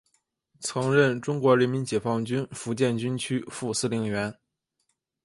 [0.59, 4.35] 曾任中国人民解放军福建军区副司令员。